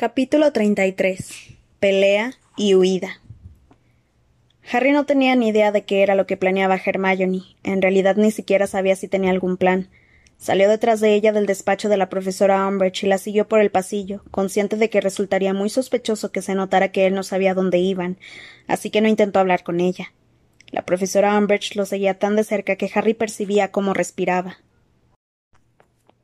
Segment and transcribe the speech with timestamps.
[0.00, 1.58] Capítulo 33.
[1.78, 3.20] Pelea y huida.
[4.72, 7.42] Harry no tenía ni idea de qué era lo que planeaba Hermione.
[7.64, 9.90] En realidad ni siquiera sabía si tenía algún plan.
[10.38, 13.70] Salió detrás de ella del despacho de la profesora Umbridge y la siguió por el
[13.70, 17.76] pasillo, consciente de que resultaría muy sospechoso que se notara que él no sabía dónde
[17.76, 18.16] iban,
[18.68, 20.14] así que no intentó hablar con ella.
[20.70, 24.60] La profesora Umbridge lo seguía tan de cerca que Harry percibía cómo respiraba.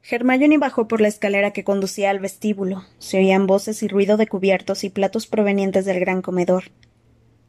[0.08, 2.84] Hermione bajó por la escalera que conducía al vestíbulo.
[2.98, 6.64] Se oían voces y ruido de cubiertos y platos provenientes del gran comedor.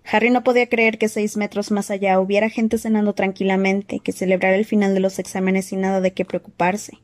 [0.03, 4.55] Harry no podía creer que seis metros más allá hubiera gente cenando tranquilamente, que celebrara
[4.55, 6.97] el final de los exámenes sin nada de qué preocuparse.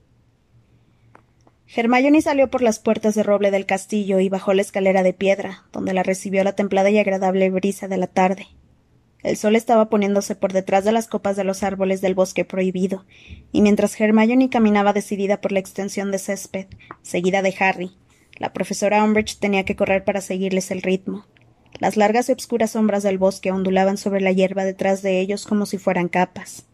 [1.76, 5.66] Hermione salió por las puertas de roble del castillo y bajó la escalera de piedra,
[5.72, 8.48] donde la recibió la templada y agradable brisa de la tarde.
[9.23, 13.05] El sol estaba poniéndose por detrás de las copas de los árboles del bosque prohibido,
[13.54, 16.67] y mientras Hermione caminaba decidida por la extensión de césped,
[17.02, 17.92] seguida de Harry,
[18.38, 21.25] la profesora Umbridge tenía que correr para seguirles el ritmo.
[21.80, 25.66] Las largas y obscuras sombras del bosque ondulaban sobre la hierba detrás de ellos como
[25.66, 26.66] si fueran capas.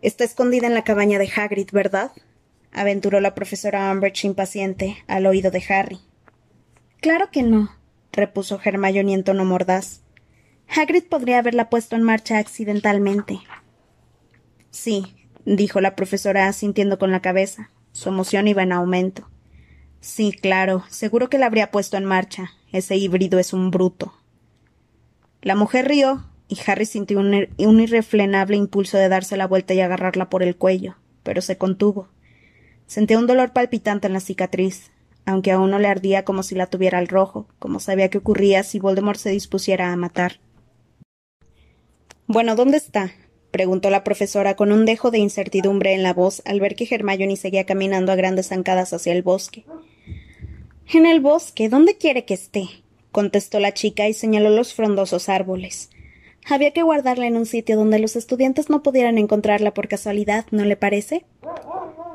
[0.00, 2.12] Está escondida en la cabaña de Hagrid, ¿verdad?
[2.72, 6.00] aventuró la profesora Umbridge impaciente al oído de Harry.
[7.00, 7.70] Claro que no,
[8.12, 10.03] repuso Hermione en tono mordaz.
[10.68, 13.40] Hagrid podría haberla puesto en marcha accidentalmente.
[14.70, 17.70] Sí, dijo la profesora asintiendo con la cabeza.
[17.92, 19.28] Su emoción iba en aumento.
[20.00, 22.50] Sí, claro, seguro que la habría puesto en marcha.
[22.72, 24.14] Ese híbrido es un bruto.
[25.40, 29.80] La mujer rió, y Harry sintió un, un, irrefrenable impulso de darse la vuelta y
[29.80, 32.08] agarrarla por el cuello, pero se contuvo.
[32.86, 34.90] Sentía un dolor palpitante en la cicatriz,
[35.24, 38.62] aunque aún no le ardía como si la tuviera al rojo, como sabía que ocurría
[38.62, 40.40] si Voldemort se dispusiera a matar.
[42.26, 43.12] Bueno, ¿dónde está?
[43.50, 47.36] preguntó la profesora con un dejo de incertidumbre en la voz al ver que Hermione
[47.36, 49.64] seguía caminando a grandes zancadas hacia el bosque.
[50.92, 51.68] En el bosque.
[51.68, 52.68] ¿Dónde quiere que esté?
[53.12, 55.90] contestó la chica y señaló los frondosos árboles.
[56.50, 60.64] Había que guardarla en un sitio donde los estudiantes no pudieran encontrarla por casualidad, ¿no
[60.64, 61.24] le parece?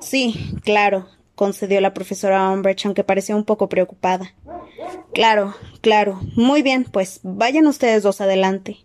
[0.01, 4.35] Sí, claro, concedió la profesora Umbridge, aunque parecía un poco preocupada.
[5.13, 6.19] Claro, claro.
[6.35, 8.77] Muy bien, pues vayan ustedes dos adelante.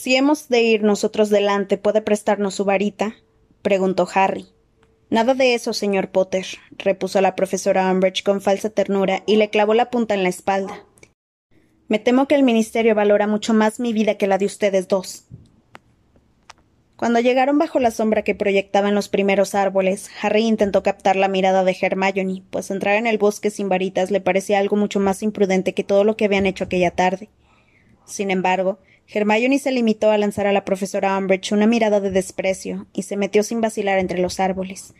[0.00, 3.16] Si hemos de ir nosotros delante, ¿puede prestarnos su varita?
[3.60, 4.46] preguntó Harry.
[5.10, 9.74] Nada de eso, señor Potter, repuso la profesora Umbridge con falsa ternura y le clavó
[9.74, 10.86] la punta en la espalda.
[11.88, 15.26] Me temo que el Ministerio valora mucho más mi vida que la de ustedes dos.
[16.96, 21.62] Cuando llegaron bajo la sombra que proyectaban los primeros árboles, Harry intentó captar la mirada
[21.62, 25.74] de Hermione, pues entrar en el bosque sin varitas le parecía algo mucho más imprudente
[25.74, 27.28] que todo lo que habían hecho aquella tarde.
[28.06, 28.78] Sin embargo,
[29.12, 33.16] Hermione se limitó a lanzar a la profesora Umbridge una mirada de desprecio y se
[33.16, 34.94] metió sin vacilar entre los árboles.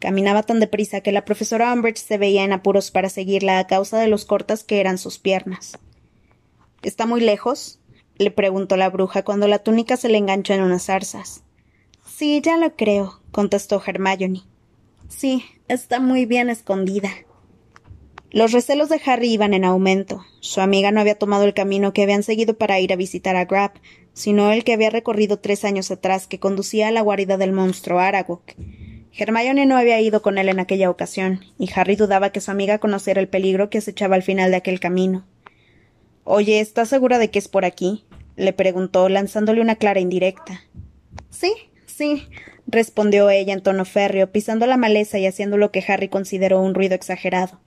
[0.00, 3.98] Caminaba tan deprisa que la profesora Umbridge se veía en apuros para seguirla a causa
[3.98, 5.78] de los cortas que eran sus piernas.
[6.82, 7.80] ¿Está muy lejos?
[8.16, 11.42] le preguntó la bruja cuando la túnica se le enganchó en unas zarzas.
[12.06, 14.42] Sí, ya lo creo, contestó Hermione.
[15.08, 17.10] Sí, está muy bien escondida.
[18.34, 20.26] Los recelos de Harry iban en aumento.
[20.40, 23.44] Su amiga no había tomado el camino que habían seguido para ir a visitar a
[23.44, 23.74] Grab,
[24.12, 28.00] sino el que había recorrido tres años atrás, que conducía a la guarida del monstruo
[28.00, 28.42] Aragog.
[29.16, 32.80] Hermione no había ido con él en aquella ocasión, y Harry dudaba que su amiga
[32.80, 35.24] conociera el peligro que acechaba al final de aquel camino.
[36.24, 38.04] Oye, ¿estás segura de que es por aquí?
[38.34, 40.60] le preguntó, lanzándole una clara indirecta.
[41.30, 41.52] Sí,
[41.86, 42.26] sí,
[42.66, 46.74] respondió ella en tono férreo, pisando la maleza y haciendo lo que Harry consideró un
[46.74, 47.60] ruido exagerado.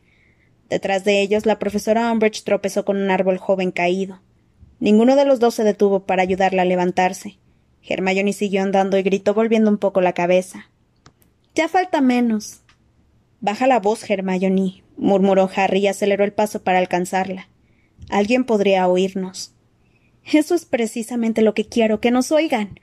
[0.69, 4.19] Detrás de ellos, la profesora Umbridge tropezó con un árbol joven caído.
[4.79, 7.39] Ninguno de los dos se detuvo para ayudarla a levantarse.
[7.81, 10.69] Hermione siguió andando y gritó volviendo un poco la cabeza.
[11.55, 12.61] Ya falta menos.
[13.39, 17.47] Baja la voz, Hermione, murmuró Harry y aceleró el paso para alcanzarla.
[18.09, 19.53] Alguien podría oírnos.
[20.25, 22.79] Eso es precisamente lo que quiero, que nos oigan,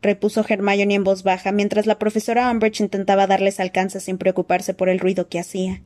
[0.00, 4.88] repuso Hermione en voz baja mientras la profesora Umbridge intentaba darles alcance sin preocuparse por
[4.88, 5.82] el ruido que hacía.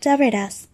[0.00, 0.68] Ya verás.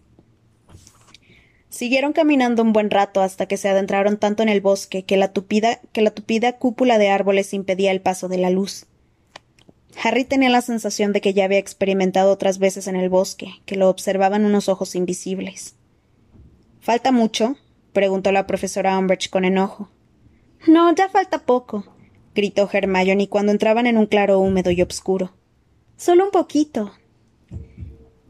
[1.69, 5.31] Siguieron caminando un buen rato hasta que se adentraron tanto en el bosque que la
[5.31, 8.87] tupida, que la tupida cúpula de árboles impedía el paso de la luz.
[10.01, 13.75] Harry tenía la sensación de que ya había experimentado otras veces en el bosque, que
[13.75, 15.75] lo observaban unos ojos invisibles.
[16.79, 17.55] ¿Falta mucho?
[17.93, 19.89] preguntó la profesora Umbridge con enojo.
[20.67, 21.85] No, ya falta poco,
[22.33, 25.33] gritó Hermione cuando entraban en un claro húmedo y obscuro.
[25.97, 26.93] Solo un poquito.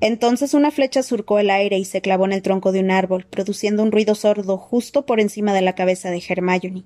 [0.01, 3.25] Entonces una flecha surcó el aire y se clavó en el tronco de un árbol,
[3.30, 6.86] produciendo un ruido sordo justo por encima de la cabeza de Hermione.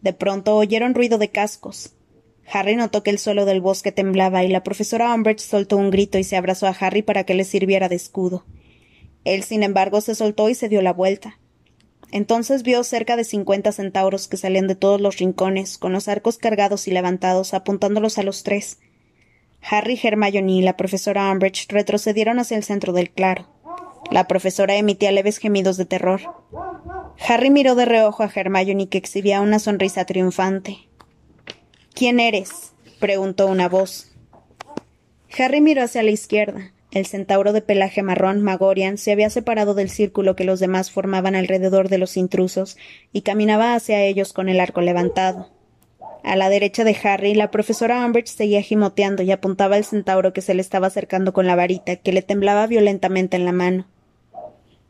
[0.00, 1.94] De pronto oyeron ruido de cascos.
[2.52, 6.18] Harry notó que el suelo del bosque temblaba y la profesora Umbridge soltó un grito
[6.18, 8.44] y se abrazó a Harry para que le sirviera de escudo.
[9.24, 11.38] Él, sin embargo, se soltó y se dio la vuelta.
[12.10, 16.38] Entonces vio cerca de cincuenta centauros que salían de todos los rincones, con los arcos
[16.38, 18.80] cargados y levantados, apuntándolos a los tres.
[19.68, 23.48] Harry, Hermione y la profesora Umbridge retrocedieron hacia el centro del claro.
[24.10, 26.20] La profesora emitía leves gemidos de terror.
[27.26, 30.88] Harry miró de reojo a Hermione que exhibía una sonrisa triunfante.
[31.94, 32.72] ¿Quién eres?
[32.98, 34.12] preguntó una voz.
[35.38, 36.72] Harry miró hacia la izquierda.
[36.90, 41.34] El centauro de pelaje marrón, Magorian, se había separado del círculo que los demás formaban
[41.34, 42.76] alrededor de los intrusos
[43.12, 45.51] y caminaba hacia ellos con el arco levantado.
[46.24, 50.40] A la derecha de Harry, la profesora Umbridge seguía gimoteando y apuntaba al centauro que
[50.40, 53.86] se le estaba acercando con la varita, que le temblaba violentamente en la mano.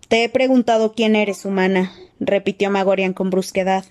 [0.09, 3.85] Te he preguntado quién eres, humana, repitió Magorian con brusquedad.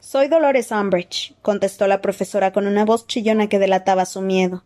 [0.00, 4.64] Soy Dolores Umbridge, contestó la profesora con una voz chillona que delataba su miedo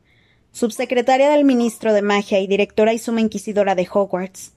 [0.52, 4.52] subsecretaria del Ministro de Magia y directora y suma inquisidora de Hogwarts.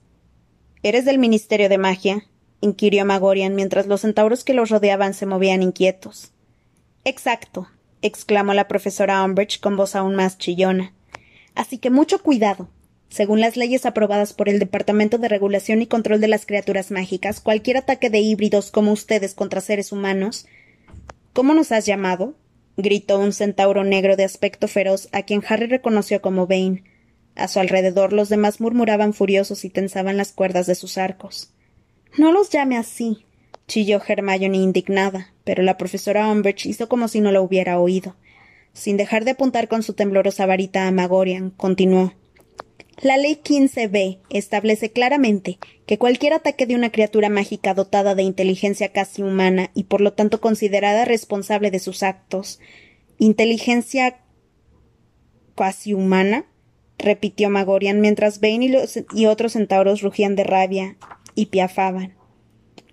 [0.82, 2.24] ¿Eres del Ministerio de Magia?
[2.60, 6.32] inquirió Magorian mientras los centauros que los rodeaban se movían inquietos.
[7.04, 7.68] Exacto,
[8.02, 10.94] exclamó la profesora Umbridge con voz aún más chillona.
[11.54, 12.68] Así que mucho cuidado.
[13.08, 17.40] Según las leyes aprobadas por el Departamento de Regulación y Control de las Criaturas Mágicas,
[17.40, 20.46] cualquier ataque de híbridos como ustedes contra seres humanos.
[21.32, 22.34] ¿Cómo nos has llamado?
[22.76, 26.82] gritó un centauro negro de aspecto feroz a quien Harry reconoció como Vane.
[27.36, 31.52] A su alrededor los demás murmuraban furiosos y tensaban las cuerdas de sus arcos.
[32.16, 33.23] No los llame así,
[33.66, 38.16] chilló Hermione indignada, pero la profesora Umbridge hizo como si no lo hubiera oído.
[38.72, 42.12] Sin dejar de apuntar con su temblorosa varita a Magorian, continuó.
[43.02, 48.92] La ley 15b establece claramente que cualquier ataque de una criatura mágica dotada de inteligencia
[48.92, 52.60] casi humana y por lo tanto considerada responsable de sus actos.
[53.18, 54.20] ¿Inteligencia
[55.54, 56.46] casi humana?
[56.96, 60.96] repitió Magorian mientras Bane y, y otros centauros rugían de rabia
[61.34, 62.14] y piafaban.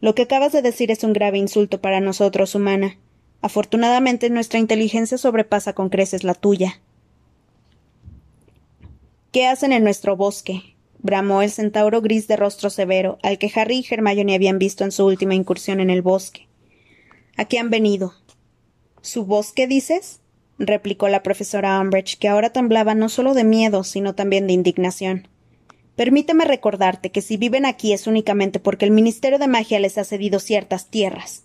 [0.02, 2.98] Lo que acabas de decir es un grave insulto para nosotros, humana.
[3.42, 6.82] Afortunadamente nuestra inteligencia sobrepasa con creces la tuya.
[9.32, 10.76] ¿Qué hacen en nuestro bosque?
[11.04, 14.92] bramó el centauro gris de rostro severo, al que Harry y Hermione habían visto en
[14.92, 16.48] su última incursión en el bosque.
[17.38, 18.14] ¿A qué han venido?
[19.02, 20.20] ¿Su bosque, dices?
[20.60, 25.28] replicó la profesora Umbridge, que ahora temblaba no solo de miedo, sino también de indignación.
[26.02, 30.04] Permíteme recordarte que si viven aquí es únicamente porque el Ministerio de Magia les ha
[30.04, 31.44] cedido ciertas tierras.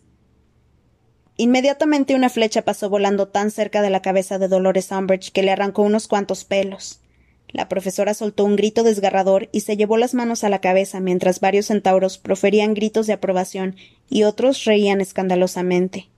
[1.36, 5.50] Inmediatamente una flecha pasó volando tan cerca de la cabeza de Dolores Umbridge que le
[5.50, 7.02] arrancó unos cuantos pelos.
[7.48, 11.40] La profesora soltó un grito desgarrador y se llevó las manos a la cabeza mientras
[11.40, 13.76] varios centauros proferían gritos de aprobación
[14.08, 16.08] y otros reían escandalosamente.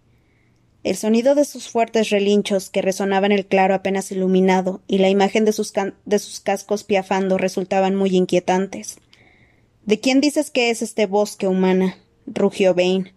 [0.88, 5.10] El sonido de sus fuertes relinchos, que resonaban en el claro apenas iluminado, y la
[5.10, 5.74] imagen de sus,
[6.06, 8.96] de sus cascos piafando resultaban muy inquietantes.
[9.84, 11.98] ¿De quién dices que es este bosque humana?
[12.24, 13.12] rugió Vane.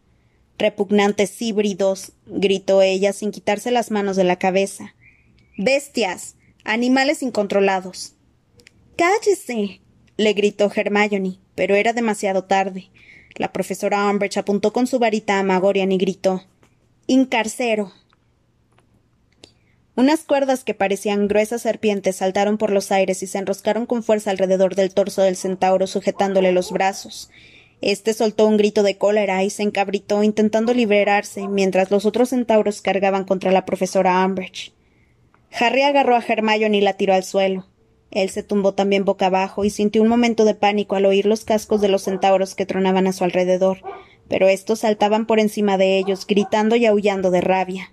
[0.57, 4.93] Repugnantes híbridos, gritó ella sin quitarse las manos de la cabeza.
[5.57, 6.35] Bestias.
[6.65, 8.15] Animales incontrolados.
[8.97, 9.79] Cállese.
[10.17, 12.89] le gritó Hermione, pero era demasiado tarde.
[13.35, 16.43] La profesora Umbridge apuntó con su varita a Magorian y gritó
[17.07, 17.91] Incarcero.
[19.95, 24.29] Unas cuerdas que parecían gruesas serpientes saltaron por los aires y se enroscaron con fuerza
[24.29, 27.29] alrededor del torso del centauro sujetándole los brazos.
[27.81, 32.81] Este soltó un grito de cólera y se encabritó intentando liberarse, mientras los otros centauros
[32.81, 34.71] cargaban contra la profesora Umbridge.
[35.51, 37.67] Harry agarró a Hermione y la tiró al suelo.
[38.11, 41.45] Él se tumbó también boca abajo y sintió un momento de pánico al oír los
[41.45, 43.79] cascos de los centauros que tronaban a su alrededor,
[44.31, 47.91] pero estos saltaban por encima de ellos, gritando y aullando de rabia.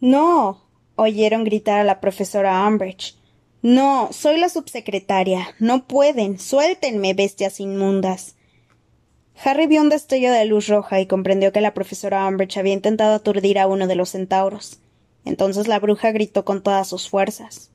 [0.00, 0.66] No.
[0.96, 3.18] oyeron gritar a la profesora Umbridge.
[3.60, 5.54] No, soy la subsecretaria.
[5.58, 6.38] No pueden.
[6.38, 8.36] Suéltenme, bestias inmundas.
[9.44, 13.14] Harry vio un destello de luz roja y comprendió que la profesora Umbridge había intentado
[13.14, 14.80] aturdir a uno de los centauros.
[15.26, 17.72] Entonces la bruja gritó con todas sus fuerzas.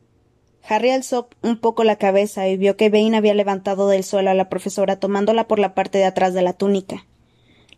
[0.67, 4.33] Harry alzó un poco la cabeza y vio que Vane había levantado del suelo a
[4.33, 7.05] la profesora tomándola por la parte de atrás de la túnica.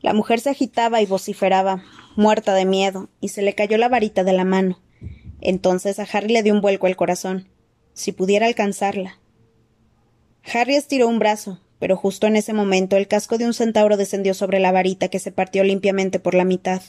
[0.01, 1.83] La mujer se agitaba y vociferaba,
[2.15, 4.79] muerta de miedo, y se le cayó la varita de la mano.
[5.41, 7.47] Entonces a Harry le dio un vuelco al corazón.
[7.93, 9.19] Si pudiera alcanzarla.
[10.53, 14.33] Harry estiró un brazo, pero justo en ese momento el casco de un centauro descendió
[14.35, 16.81] sobre la varita que se partió limpiamente por la mitad.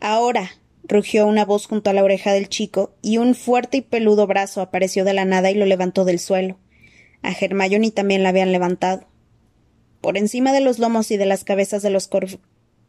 [0.00, 0.50] Ahora,
[0.84, 4.60] rugió una voz junto a la oreja del chico, y un fuerte y peludo brazo
[4.60, 6.58] apareció de la nada y lo levantó del suelo.
[7.22, 9.06] A Hermione también la habían levantado.
[10.00, 12.10] Por encima de los lomos y de las cabezas de los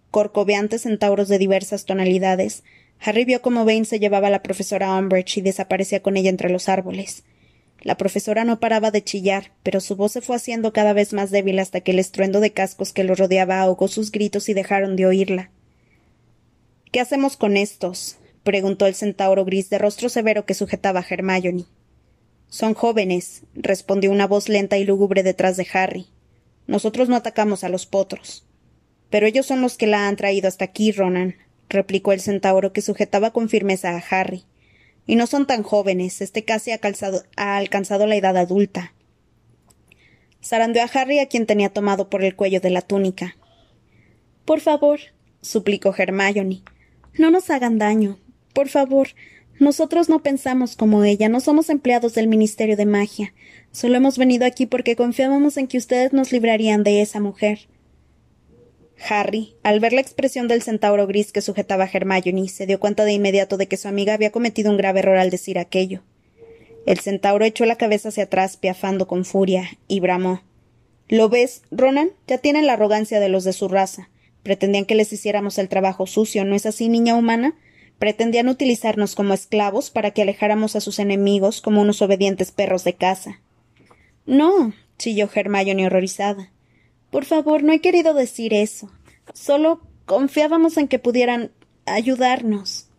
[0.09, 2.63] corcoveantes centauros de diversas tonalidades,
[2.99, 6.49] Harry vio cómo Vane se llevaba a la profesora Umbridge y desaparecía con ella entre
[6.49, 7.23] los árboles.
[7.81, 11.31] La profesora no paraba de chillar, pero su voz se fue haciendo cada vez más
[11.31, 14.95] débil hasta que el estruendo de cascos que lo rodeaba ahogó sus gritos y dejaron
[14.95, 15.51] de oírla.
[16.93, 18.17] ¿Qué hacemos con estos?
[18.43, 21.65] preguntó el centauro gris de rostro severo que sujetaba a Hermione.
[22.49, 26.05] Son jóvenes, respondió una voz lenta y lúgubre detrás de Harry.
[26.67, 28.45] Nosotros no atacamos a los potros.
[29.09, 31.35] Pero ellos son los que la han traído hasta aquí, Ronan,
[31.67, 34.43] replicó el centauro que sujetaba con firmeza a Harry.
[35.07, 36.79] Y no son tan jóvenes, este casi ha,
[37.57, 38.93] alcanzado la edad adulta.
[40.43, 43.35] Zarandeó a Harry a quien tenía tomado por el cuello de la túnica.
[44.45, 44.99] Por favor,
[45.41, 46.61] suplicó Hermione,
[47.17, 48.19] no nos hagan daño.
[48.53, 49.09] Por favor,
[49.59, 53.33] nosotros no pensamos como ella, no somos empleados del Ministerio de Magia.
[53.71, 57.67] Solo hemos venido aquí porque confiábamos en que ustedes nos librarían de esa mujer.
[59.09, 63.05] Harry, al ver la expresión del centauro gris que sujetaba a Hermione, se dio cuenta
[63.05, 66.03] de inmediato de que su amiga había cometido un grave error al decir aquello.
[66.85, 70.41] El centauro echó la cabeza hacia atrás, piafando con furia, y bramó.
[71.07, 72.11] ¿Lo ves, Ronan?
[72.27, 74.09] Ya tienen la arrogancia de los de su raza.
[74.43, 77.55] Pretendían que les hiciéramos el trabajo sucio, ¿no es así, niña humana?
[77.97, 82.95] Pretendían utilizarnos como esclavos para que alejáramos a sus enemigos como unos obedientes perros de
[82.95, 83.39] caza.
[84.25, 86.51] No, chilló Hermione horrorizada.
[87.09, 88.91] Por favor, no he querido decir eso.
[89.33, 91.51] Solo confiábamos en que pudieran
[91.85, 92.89] ayudarnos.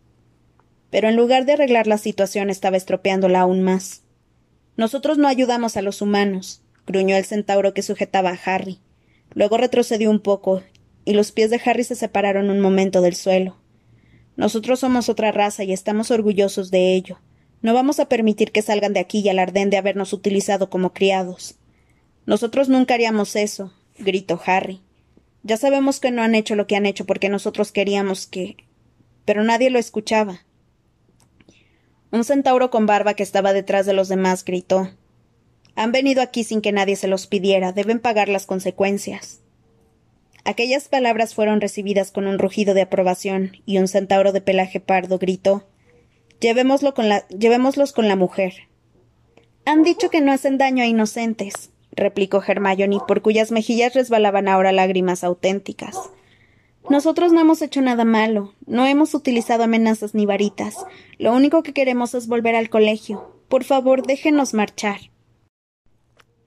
[0.90, 4.02] Pero en lugar de arreglar la situación estaba estropeándola aún más.
[4.76, 8.78] Nosotros no ayudamos a los humanos, gruñó el centauro que sujetaba a Harry.
[9.32, 10.62] Luego retrocedió un poco,
[11.04, 13.56] y los pies de Harry se separaron un momento del suelo.
[14.36, 17.18] Nosotros somos otra raza y estamos orgullosos de ello.
[17.62, 21.56] No vamos a permitir que salgan de aquí y alarden de habernos utilizado como criados.
[22.26, 24.80] Nosotros nunca haríamos eso, gritó Harry.
[25.42, 28.56] Ya sabemos que no han hecho lo que han hecho porque nosotros queríamos que.
[29.24, 30.40] Pero nadie lo escuchaba.
[32.10, 34.90] Un centauro con barba que estaba detrás de los demás gritó.
[35.76, 37.72] Han venido aquí sin que nadie se los pidiera.
[37.72, 39.43] Deben pagar las consecuencias.
[40.44, 45.18] Aquellas palabras fueron recibidas con un rugido de aprobación, y un centauro de pelaje pardo
[45.18, 45.66] gritó
[46.40, 48.68] Llevémoslo con la, Llevémoslos con la mujer.
[49.64, 54.72] Han dicho que no hacen daño a inocentes, replicó Hermione, por cuyas mejillas resbalaban ahora
[54.72, 55.96] lágrimas auténticas.
[56.90, 60.76] Nosotros no hemos hecho nada malo, no hemos utilizado amenazas ni varitas.
[61.16, 63.40] Lo único que queremos es volver al colegio.
[63.48, 65.00] Por favor, déjenos marchar.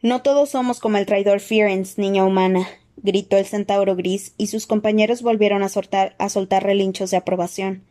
[0.03, 4.67] No todos somos como el traidor Fearens, niña humana, gritó el centauro gris, y sus
[4.67, 7.83] compañeros volvieron a, soltar relinchos de aprobación.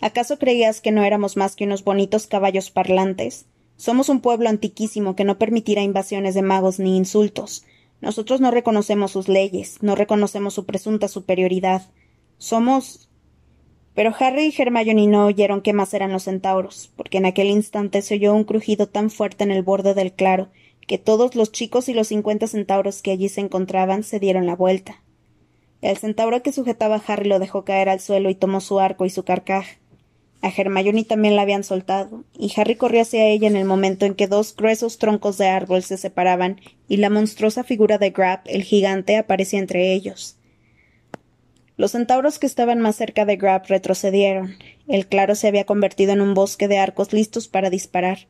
[0.00, 3.46] ¿Acaso creías que no éramos más que unos bonitos caballos parlantes?
[3.76, 7.64] Somos un pueblo antiquísimo que no permitirá invasiones de magos ni insultos.
[8.00, 11.88] Nosotros no reconocemos sus leyes, no reconocemos su presunta superioridad.
[12.38, 13.08] Somos.
[13.94, 18.02] Pero Harry y Hermione no oyeron qué más eran los centauros, porque en aquel instante
[18.02, 20.48] se oyó un crujido tan fuerte en el borde del claro
[20.86, 24.56] que todos los chicos y los cincuenta centauros que allí se encontraban se dieron la
[24.56, 25.02] vuelta.
[25.80, 29.04] El centauro que sujetaba a Harry lo dejó caer al suelo y tomó su arco
[29.04, 29.66] y su carcaj.
[30.40, 34.14] A Hermione también la habían soltado, y Harry corrió hacia ella en el momento en
[34.14, 38.64] que dos gruesos troncos de árbol se separaban y la monstruosa figura de Grab, el
[38.64, 40.36] gigante, aparecía entre ellos.
[41.76, 44.56] Los centauros que estaban más cerca de Grab retrocedieron.
[44.88, 48.26] El claro se había convertido en un bosque de arcos listos para disparar.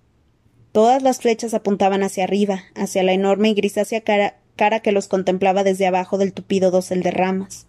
[0.73, 5.64] Todas las flechas apuntaban hacia arriba, hacia la enorme y grisácea cara, que los contemplaba
[5.64, 7.67] desde abajo del tupido dosel de ramas.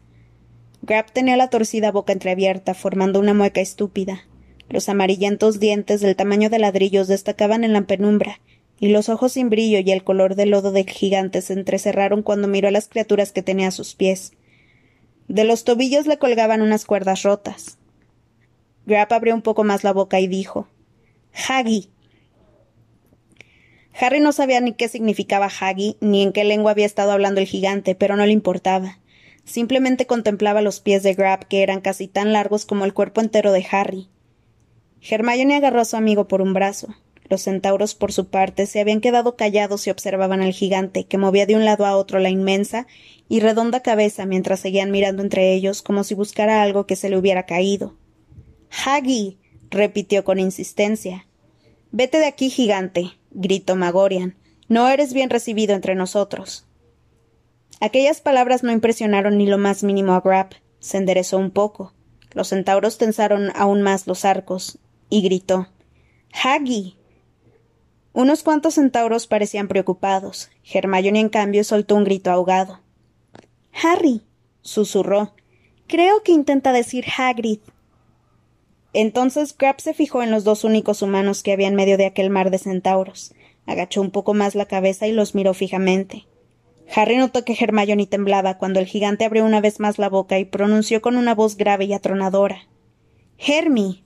[0.81, 4.25] Grab tenía la torcida boca entreabierta, formando una mueca estúpida.
[4.69, 8.39] Los amarillentos dientes del tamaño de ladrillos destacaban en la penumbra,
[8.79, 12.47] y los ojos sin brillo y el color del lodo del gigante se entrecerraron cuando
[12.47, 14.33] miró a las criaturas que tenía a sus pies.
[15.27, 17.77] De los tobillos le colgaban unas cuerdas rotas.
[18.85, 20.67] Grab abrió un poco más la boca y dijo
[21.47, 21.89] Haggy.
[23.99, 27.47] Harry no sabía ni qué significaba Haggy, ni en qué lengua había estado hablando el
[27.47, 28.99] gigante, pero no le importaba.
[29.45, 33.51] Simplemente contemplaba los pies de Grab, que eran casi tan largos como el cuerpo entero
[33.51, 34.09] de Harry.
[35.01, 36.95] Hermione agarró a su amigo por un brazo.
[37.29, 41.45] Los centauros, por su parte, se habían quedado callados y observaban al gigante, que movía
[41.45, 42.87] de un lado a otro la inmensa
[43.29, 47.17] y redonda cabeza mientras seguían mirando entre ellos como si buscara algo que se le
[47.17, 47.95] hubiera caído.
[48.85, 49.37] Haggy.
[49.69, 51.27] repitió con insistencia.
[51.91, 54.35] Vete de aquí, gigante gritó Magorian.
[54.67, 56.65] No eres bien recibido entre nosotros.
[57.79, 60.55] Aquellas palabras no impresionaron ni lo más mínimo a Grab.
[60.79, 61.93] Se enderezó un poco.
[62.31, 65.67] Los centauros tensaron aún más los arcos, y gritó
[66.33, 66.97] Haggy.
[68.13, 70.49] Unos cuantos centauros parecían preocupados.
[70.63, 72.79] Hermione, en cambio, soltó un grito ahogado.
[73.81, 74.21] Harry.
[74.61, 75.33] susurró.
[75.87, 77.59] Creo que intenta decir Hagrid.
[78.93, 82.29] Entonces Grab se fijó en los dos únicos humanos que había en medio de aquel
[82.29, 83.33] mar de centauros.
[83.65, 86.27] Agachó un poco más la cabeza y los miró fijamente.
[86.95, 90.45] Harry notó que Hermione temblaba cuando el gigante abrió una vez más la boca y
[90.45, 92.67] pronunció con una voz grave y atronadora.
[93.39, 94.03] Hermi.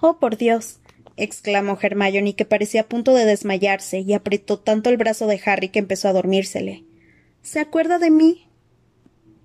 [0.00, 0.78] Oh, por Dios.
[1.16, 5.68] exclamó Hermione, que parecía a punto de desmayarse, y apretó tanto el brazo de Harry
[5.68, 6.84] que empezó a dormírsele.
[7.42, 8.46] ¿Se acuerda de mí?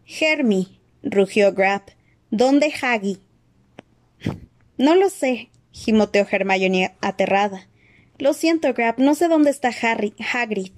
[0.07, 1.81] Hermi, rugió Grab.
[2.29, 3.19] ¿Dónde Haggy?
[4.77, 7.67] No lo sé, gimoteó Hermione aterrada.
[8.17, 10.71] Lo siento, Grab, no sé dónde está Harry, Hagrid.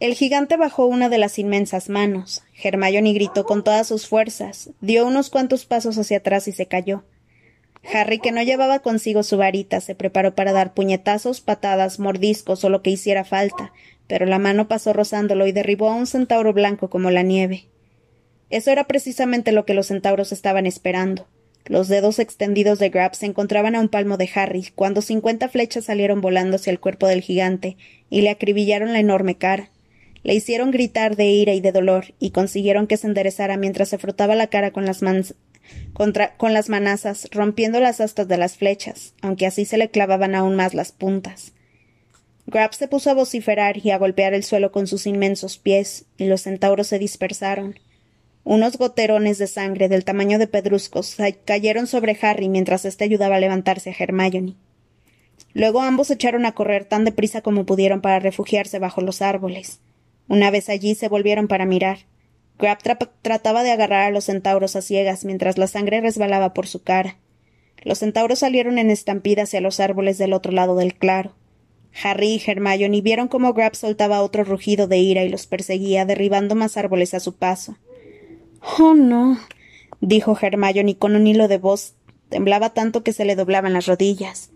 [0.00, 2.42] El gigante bajó una de las inmensas manos.
[2.62, 7.04] Hermione gritó con todas sus fuerzas, dio unos cuantos pasos hacia atrás y se cayó.
[7.92, 12.70] Harry, que no llevaba consigo su varita, se preparó para dar puñetazos, patadas, mordiscos o
[12.70, 13.72] lo que hiciera falta,
[14.06, 17.66] pero la mano pasó rozándolo y derribó a un centauro blanco como la nieve.
[18.50, 21.26] Eso era precisamente lo que los centauros estaban esperando.
[21.66, 25.86] Los dedos extendidos de Grab se encontraban a un palmo de Harry cuando cincuenta flechas
[25.86, 27.78] salieron volando hacia el cuerpo del gigante
[28.10, 29.70] y le acribillaron la enorme cara.
[30.24, 33.98] Le hicieron gritar de ira y de dolor y consiguieron que se enderezara mientras se
[33.98, 35.00] frotaba la cara con las,
[36.36, 40.56] con las manazas, rompiendo las astas de las flechas, aunque así se le clavaban aún
[40.56, 41.52] más las puntas.
[42.46, 46.26] Grab se puso a vociferar y a golpear el suelo con sus inmensos pies, y
[46.26, 47.78] los centauros se dispersaron.
[48.44, 53.40] Unos goterones de sangre del tamaño de pedruscos cayeron sobre Harry mientras éste ayudaba a
[53.40, 54.54] levantarse a Hermione.
[55.54, 59.80] Luego ambos echaron a correr tan deprisa como pudieron para refugiarse bajo los árboles.
[60.28, 62.00] Una vez allí se volvieron para mirar.
[62.58, 62.78] Grab
[63.22, 67.16] trataba de agarrar a los centauros a ciegas mientras la sangre resbalaba por su cara.
[67.82, 71.34] Los centauros salieron en estampida hacia los árboles del otro lado del claro.
[72.02, 76.54] Harry y Hermione vieron cómo Grab soltaba otro rugido de ira y los perseguía, derribando
[76.54, 77.78] más árboles a su paso.
[78.78, 79.38] Oh, no,
[80.00, 81.94] dijo Hermione con un hilo de voz.
[82.30, 84.50] Temblaba tanto que se le doblaban las rodillas.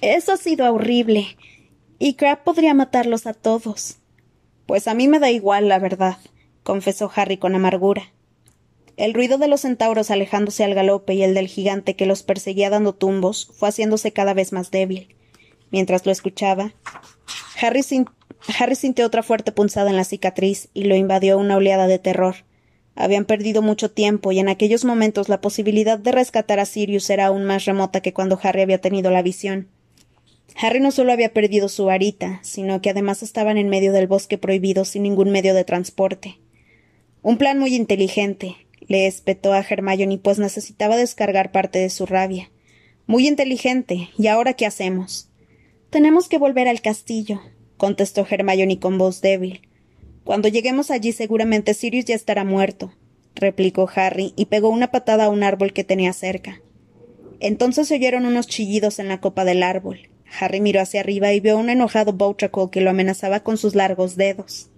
[0.00, 1.36] Eso ha sido horrible.
[1.98, 3.98] Y Crab podría matarlos a todos.
[4.66, 6.18] Pues a mí me da igual, la verdad,
[6.62, 8.12] confesó Harry con amargura.
[8.96, 12.70] El ruido de los centauros alejándose al galope y el del gigante que los perseguía
[12.70, 15.16] dando tumbos fue haciéndose cada vez más débil.
[15.70, 16.72] Mientras lo escuchaba,
[17.60, 17.82] Harry,
[18.58, 22.47] Harry sintió otra fuerte punzada en la cicatriz y lo invadió una oleada de terror.
[23.00, 27.26] Habían perdido mucho tiempo y en aquellos momentos la posibilidad de rescatar a Sirius era
[27.26, 29.68] aún más remota que cuando Harry había tenido la visión.
[30.60, 34.36] Harry no solo había perdido su varita, sino que además estaban en medio del bosque
[34.36, 36.40] prohibido sin ningún medio de transporte.
[37.22, 38.56] Un plan muy inteligente,
[38.88, 42.50] le espetó a Hermione, pues necesitaba descargar parte de su rabia.
[43.06, 44.08] Muy inteligente.
[44.18, 45.28] ¿Y ahora qué hacemos?
[45.90, 47.40] Tenemos que volver al castillo,
[47.76, 49.67] contestó Hermione con voz débil.
[50.28, 52.92] Cuando lleguemos allí seguramente Sirius ya estará muerto,
[53.34, 56.60] replicó Harry y pegó una patada a un árbol que tenía cerca.
[57.40, 60.10] Entonces se oyeron unos chillidos en la copa del árbol.
[60.38, 63.74] Harry miró hacia arriba y vio a un enojado Boutracle que lo amenazaba con sus
[63.74, 64.68] largos dedos.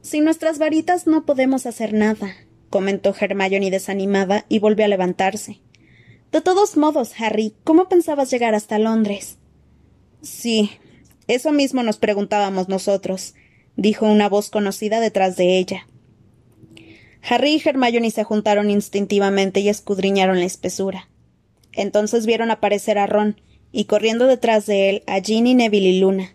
[0.00, 2.36] Sin nuestras varitas no podemos hacer nada,
[2.70, 5.58] comentó Hermione desanimada y volvió a levantarse.
[6.30, 9.38] De todos modos, Harry, ¿cómo pensabas llegar hasta Londres?
[10.22, 10.70] Sí,
[11.26, 13.34] eso mismo nos preguntábamos nosotros,
[13.78, 15.86] dijo una voz conocida detrás de ella.
[17.22, 21.08] Harry y Hermione se juntaron instintivamente y escudriñaron la espesura.
[21.72, 26.34] Entonces vieron aparecer a Ron, y corriendo detrás de él a Ginny, Neville y Luna.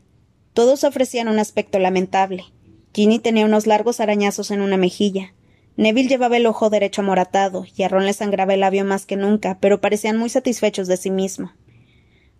[0.53, 2.45] Todos ofrecían un aspecto lamentable.
[2.93, 5.33] Ginny tenía unos largos arañazos en una mejilla.
[5.75, 9.17] Neville llevaba el ojo derecho amoratado, y a Ron le sangraba el labio más que
[9.17, 11.51] nunca, pero parecían muy satisfechos de sí mismo.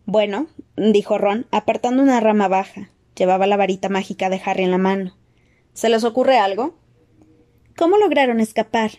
[0.06, 2.93] Bueno, dijo Ron, apartando una rama baja.
[3.16, 5.16] Llevaba la varita mágica de Harry en la mano.
[5.74, 6.76] ¿Se les ocurre algo?
[7.78, 8.92] ¿Cómo lograron escapar?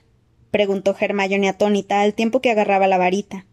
[0.50, 3.46] preguntó Hermione atónita al tiempo que agarraba la varita.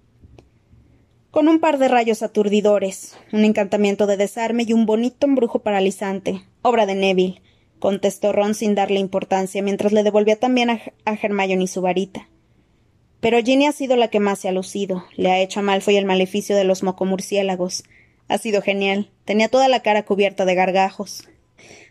[1.31, 6.43] Con un par de rayos aturdidores, un encantamiento de desarme y un bonito embrujo paralizante,
[6.61, 7.41] obra de Neville,
[7.79, 12.27] contestó Ron sin darle importancia, mientras le devolvía también a, a Hermione su varita.
[13.21, 15.05] Pero Ginny ha sido la que más se ha lucido.
[15.15, 17.83] Le ha hecho a Malfoy el maleficio de los mocomurciélagos.
[18.27, 19.11] Ha sido genial.
[19.25, 21.27] Tenía toda la cara cubierta de gargajos.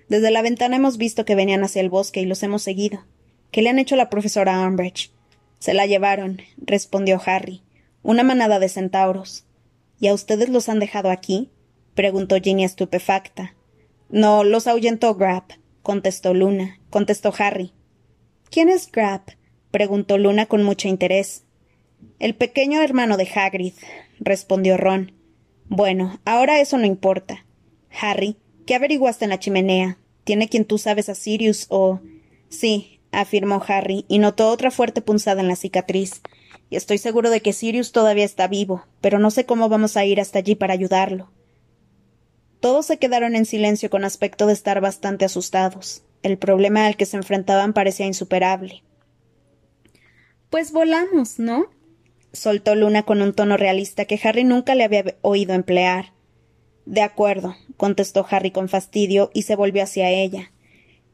[0.08, 3.04] Desde la ventana hemos visto que venían hacia el bosque y los hemos seguido.
[3.50, 5.12] ¿Qué le han hecho a la profesora Umbridge?
[5.58, 7.62] Se la llevaron, respondió Harry.
[8.02, 9.44] Una manada de centauros.
[10.00, 11.50] ¿Y a ustedes los han dejado aquí?
[11.94, 13.54] preguntó Ginny estupefacta.
[14.08, 15.44] No, los ahuyentó Grab,
[15.82, 17.72] contestó Luna, contestó Harry.
[18.50, 19.22] ¿Quién es Grab?
[19.70, 21.44] preguntó Luna con mucho interés.
[22.18, 23.74] El pequeño hermano de Hagrid,
[24.18, 25.12] respondió Ron.
[25.70, 27.46] Bueno, ahora eso no importa.
[28.00, 29.98] Harry, ¿qué averiguaste en la chimenea?
[30.24, 32.00] ¿Tiene quien tú sabes a Sirius o.
[32.48, 36.22] Sí, afirmó Harry, y notó otra fuerte punzada en la cicatriz.
[36.70, 40.04] y estoy seguro de que Sirius todavía está vivo, pero no sé cómo vamos a
[40.04, 41.30] ir hasta allí para ayudarlo.
[42.58, 46.02] Todos se quedaron en silencio con aspecto de estar bastante asustados.
[46.24, 48.82] El problema al que se enfrentaban parecía insuperable.
[50.50, 51.66] Pues volamos, ¿no?
[52.32, 56.12] Soltó Luna con un tono realista que Harry nunca le había oído emplear.
[56.86, 60.50] De acuerdo, contestó Harry con fastidio y se volvió hacia ella.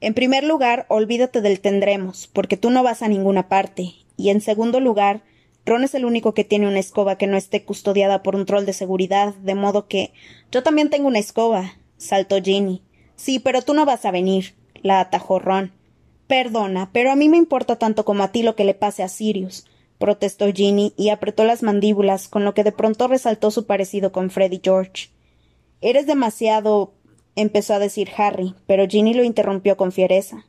[0.00, 3.94] En primer lugar, olvídate del tendremos, porque tú no vas a ninguna parte.
[4.16, 5.22] Y en segundo lugar,
[5.64, 8.66] Ron es el único que tiene una escoba que no esté custodiada por un troll
[8.66, 10.12] de seguridad, de modo que.
[10.52, 12.82] Yo también tengo una escoba, saltó Ginny.
[13.16, 15.72] Sí, pero tú no vas a venir, la atajó Ron.
[16.26, 19.08] Perdona, pero a mí me importa tanto como a ti lo que le pase a
[19.08, 19.66] Sirius,
[19.98, 24.30] protestó Ginny y apretó las mandíbulas, con lo que de pronto resaltó su parecido con
[24.30, 25.10] Freddy George.
[25.80, 26.94] Eres demasiado.
[27.34, 30.46] empezó a decir Harry, pero Ginny lo interrumpió con fiereza.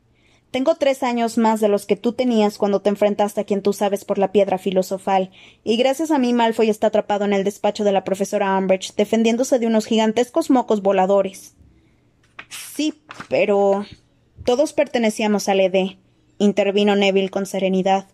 [0.51, 3.73] Tengo tres años más de los que tú tenías cuando te enfrentaste a quien tú
[3.73, 5.31] sabes por la piedra filosofal,
[5.63, 9.59] y gracias a mí Malfoy está atrapado en el despacho de la profesora Umbridge, defendiéndose
[9.59, 11.55] de unos gigantescos mocos voladores.
[12.49, 12.93] Sí,
[13.29, 13.85] pero.
[14.45, 15.97] Todos pertenecíamos al ED,
[16.37, 18.07] intervino Neville con serenidad.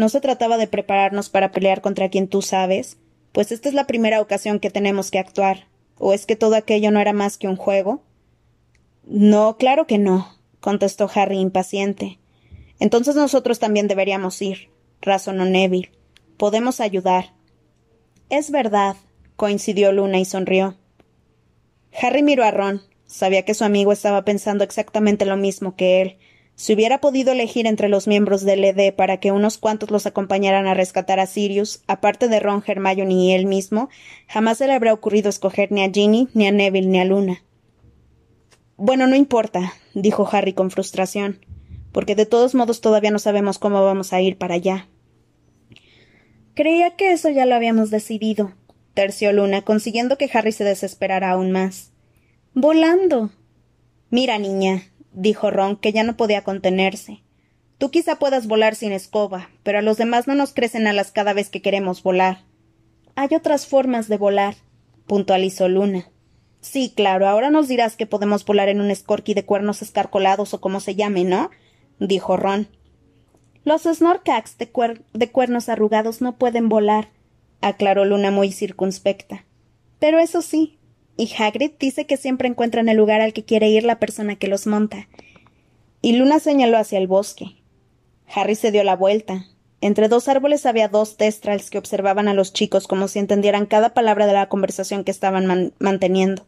[0.00, 2.96] No se trataba de prepararnos para pelear contra quien tú sabes,
[3.32, 5.66] pues esta es la primera ocasión que tenemos que actuar.
[5.98, 8.02] ¿O es que todo aquello no era más que un juego?
[9.04, 12.18] No, claro que no, contestó Harry impaciente.
[12.78, 14.70] Entonces nosotros también deberíamos ir,
[15.02, 15.92] razonó Neville.
[16.38, 17.34] Podemos ayudar.
[18.30, 18.96] Es verdad,
[19.36, 20.78] coincidió Luna y sonrió.
[21.92, 22.80] Harry miró a Ron.
[23.04, 26.16] Sabía que su amigo estaba pensando exactamente lo mismo que él.
[26.60, 30.66] Si hubiera podido elegir entre los miembros del ED para que unos cuantos los acompañaran
[30.66, 33.88] a rescatar a Sirius, aparte de Ron, Hermione y él mismo,
[34.28, 37.42] jamás se le habría ocurrido escoger ni a Ginny, ni a Neville, ni a Luna.
[38.76, 41.38] Bueno, no importa, dijo Harry con frustración,
[41.92, 44.86] porque de todos modos todavía no sabemos cómo vamos a ir para allá.
[46.52, 48.52] Creía que eso ya lo habíamos decidido,
[48.92, 51.92] terció Luna, consiguiendo que Harry se desesperara aún más.
[52.52, 53.30] Volando.
[54.10, 57.22] Mira, niña, dijo Ron, que ya no podía contenerse.
[57.78, 61.32] Tú quizá puedas volar sin escoba, pero a los demás no nos crecen alas cada
[61.32, 62.44] vez que queremos volar.
[63.14, 64.56] Hay otras formas de volar,
[65.06, 66.08] puntualizó Luna.
[66.60, 70.60] Sí, claro, ahora nos dirás que podemos volar en un escorqui de cuernos escarcolados o
[70.60, 71.50] como se llame, ¿no?
[71.98, 72.68] dijo Ron.
[73.64, 74.70] Los snorkax de,
[75.12, 77.08] de cuernos arrugados no pueden volar,
[77.60, 79.44] aclaró Luna muy circunspecta.
[79.98, 80.78] Pero eso sí,
[81.20, 84.48] y Hagrid dice que siempre encuentran el lugar al que quiere ir la persona que
[84.48, 85.06] los monta.
[86.00, 87.56] Y Luna señaló hacia el bosque.
[88.34, 89.44] Harry se dio la vuelta.
[89.82, 93.92] Entre dos árboles había dos testrals que observaban a los chicos como si entendieran cada
[93.92, 96.46] palabra de la conversación que estaban manteniendo.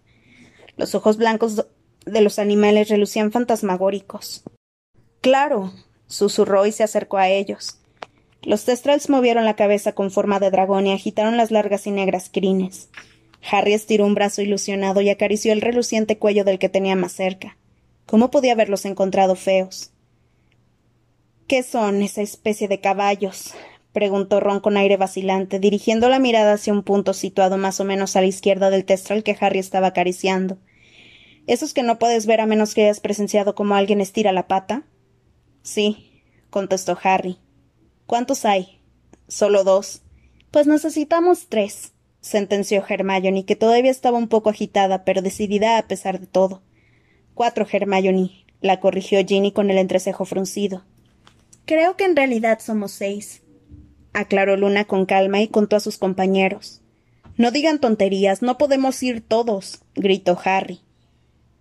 [0.79, 1.67] Los ojos blancos
[2.07, 4.43] de los animales relucían fantasmagóricos.
[5.21, 5.75] Claro,
[6.07, 7.79] susurró y se acercó a ellos.
[8.41, 12.31] Los testrals movieron la cabeza con forma de dragón y agitaron las largas y negras
[12.33, 12.89] crines.
[13.51, 17.57] Harry estiró un brazo ilusionado y acarició el reluciente cuello del que tenía más cerca.
[18.07, 19.91] ¿Cómo podía haberlos encontrado feos?
[21.47, 23.55] ¿Qué son esa especie de caballos?
[23.93, 28.17] preguntó Ron con aire vacilante, dirigiendo la mirada hacia un punto situado más o menos
[28.17, 30.59] a la izquierda del testral que Harry estaba acariciando.
[31.47, 34.85] ¿Esos que no puedes ver a menos que hayas presenciado cómo alguien estira la pata?
[35.63, 37.39] Sí, contestó Harry.
[38.07, 38.81] ¿Cuántos hay?
[39.29, 40.03] Solo dos.
[40.51, 46.19] Pues necesitamos tres, sentenció Hermione, que todavía estaba un poco agitada, pero decidida a pesar
[46.19, 46.63] de todo.
[47.35, 50.85] Cuatro, Hermione, la corrigió Ginny con el entrecejo fruncido.
[51.67, 53.43] Creo que en realidad somos seis
[54.13, 56.81] aclaró Luna con calma y contó a sus compañeros.
[57.37, 60.81] No digan tonterías, no podemos ir todos, gritó Harry.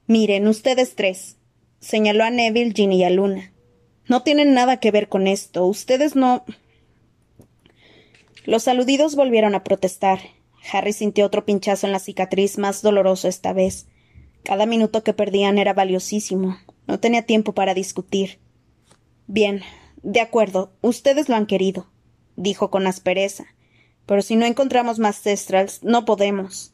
[0.07, 1.37] Miren, ustedes tres,
[1.79, 3.53] señaló a Neville, Ginny y a Luna.
[4.07, 5.65] No tienen nada que ver con esto.
[5.65, 6.43] Ustedes no.
[8.43, 10.19] Los aludidos volvieron a protestar.
[10.71, 13.87] Harry sintió otro pinchazo en la cicatriz, más doloroso esta vez.
[14.43, 16.57] Cada minuto que perdían era valiosísimo.
[16.87, 18.39] No tenía tiempo para discutir.
[19.27, 19.61] Bien,
[20.03, 21.91] de acuerdo, ustedes lo han querido
[22.35, 23.45] dijo con aspereza.
[24.05, 26.73] Pero si no encontramos más testrals, no podemos.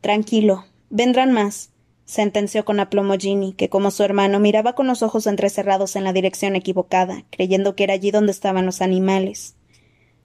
[0.00, 1.70] Tranquilo, vendrán más,
[2.04, 6.12] sentenció con aplomo Ginny, que como su hermano miraba con los ojos entrecerrados en la
[6.12, 9.56] dirección equivocada, creyendo que era allí donde estaban los animales.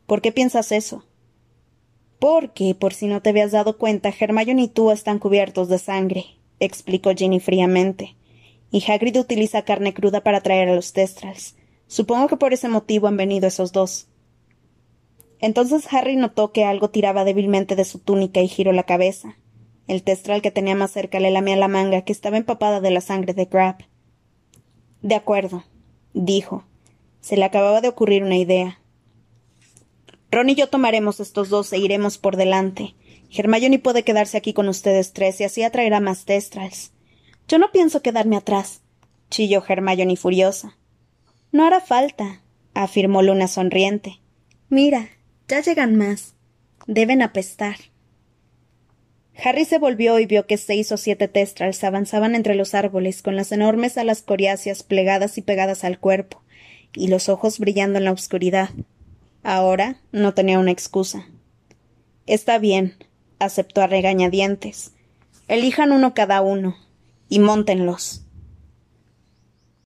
[0.05, 1.05] ¿Por qué piensas eso?
[2.23, 6.23] Porque, por si no te habías dado cuenta, Hermione y tú están cubiertos de sangre,
[6.61, 8.15] explicó Ginny fríamente.
[8.71, 11.57] Y Hagrid utiliza carne cruda para traer a los testrals.
[11.87, 14.07] Supongo que por ese motivo han venido esos dos.
[15.41, 19.35] Entonces Harry notó que algo tiraba débilmente de su túnica y giró la cabeza.
[19.89, 23.01] El testral que tenía más cerca le lamía la manga, que estaba empapada de la
[23.01, 23.83] sangre de Grab.
[25.01, 25.65] De acuerdo,
[26.13, 26.63] dijo.
[27.19, 28.79] Se le acababa de ocurrir una idea.
[30.33, 32.95] Ron y yo tomaremos estos dos e iremos por delante.
[33.31, 36.91] Hermione puede quedarse aquí con ustedes tres y así atraerá más testrals.
[37.47, 38.81] Yo no pienso quedarme atrás,
[39.29, 40.75] chilló Hermione furiosa.
[41.51, 42.41] No hará falta,
[42.73, 44.21] afirmó Luna sonriente.
[44.69, 45.09] Mira,
[45.47, 46.33] ya llegan más.
[46.87, 47.75] Deben apestar.
[49.35, 53.35] Harry se volvió y vio que seis o siete testrals avanzaban entre los árboles con
[53.35, 56.41] las enormes alas coriáceas plegadas y pegadas al cuerpo,
[56.95, 58.71] y los ojos brillando en la oscuridad.
[59.43, 61.27] Ahora no tenía una excusa.
[62.25, 62.95] Está bien,
[63.39, 64.93] aceptó a regañadientes.
[65.49, 66.77] Elijan uno cada uno
[67.27, 68.23] y móntenlos.